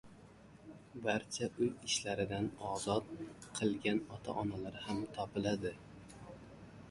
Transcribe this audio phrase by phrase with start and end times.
[1.07, 3.11] barcha uy ishlaridan ozod
[3.59, 5.75] qilgan ota-onalar ham topiladi.